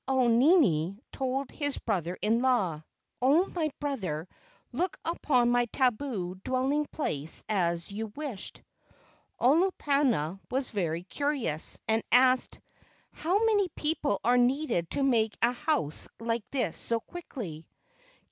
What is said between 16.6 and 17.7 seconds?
so quickly?"